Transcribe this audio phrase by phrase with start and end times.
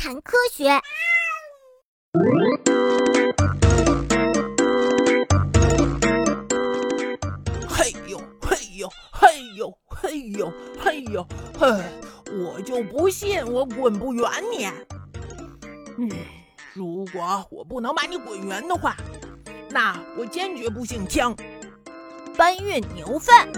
[0.00, 0.64] 谈科学。
[7.68, 11.26] 嘿呦嘿呦嘿呦嘿呦嘿呦
[11.58, 11.84] 嘿！
[12.32, 14.64] 我就不信我滚不圆你。
[15.98, 16.08] 嗯，
[16.72, 18.96] 如果我不能把你滚圆的话，
[19.68, 21.36] 那我坚决不姓姜。
[22.38, 23.52] 搬运牛粪，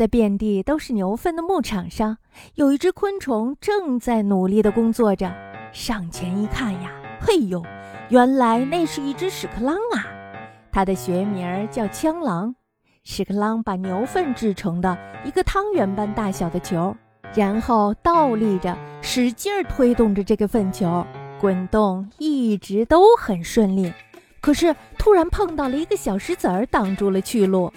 [0.00, 2.16] 在遍地都是牛粪的牧场上，
[2.54, 5.30] 有一只昆虫正在努力地工作着。
[5.74, 6.90] 上前一看呀，
[7.20, 7.62] 嘿呦，
[8.08, 10.08] 原来那是一只屎壳郎啊！
[10.72, 12.54] 它的学名叫枪狼。
[13.04, 16.96] 屎壳郎把牛粪制成的一个汤圆般大小的球，
[17.34, 21.04] 然后倒立着，使劲儿推动着这个粪球，
[21.38, 23.92] 滚动一直都很顺利。
[24.40, 27.70] 可是突然碰到了一个小石子儿，挡住了去路。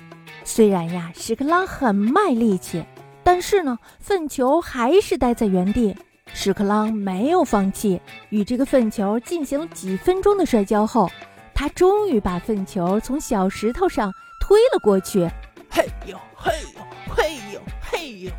[0.44, 2.84] 虽然呀，屎壳郎很卖力气，
[3.24, 5.96] 但是呢，粪球还是待在原地。
[6.34, 11.10] 屎壳郎没有放弃，与这个粪球进行了几分钟的摔跤后，
[11.54, 15.30] 他终于把粪球从小石头上推了过去。
[15.70, 18.32] 嘿呦嘿呦嘿呦嘿呦！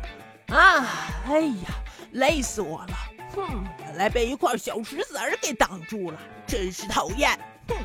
[0.55, 0.85] 啊，
[1.27, 1.69] 哎呀，
[2.11, 3.14] 累死我了！
[3.35, 7.29] 哼，原来被一块小石子儿给挡住了，真是讨厌！
[7.67, 7.75] 哼。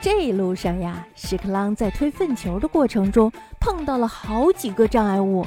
[0.00, 5.44] 这一路上呀，屎壳郎在推粪球的过程中碰到了好几个障碍物，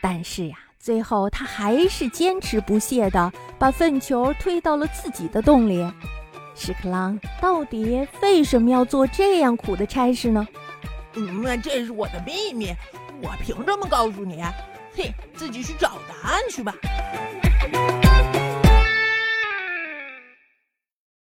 [0.00, 5.86] 但是呀，最后他还是坚持不懈的把粪球推到了自己的洞里。
[6.54, 10.46] 屎壳郎到底为什么要做这样苦的差事呢？
[11.14, 12.74] 嗯，那这是我的秘密，
[13.22, 14.42] 我凭什么告诉你？
[14.94, 16.74] 嘿，自己去找答案去吧。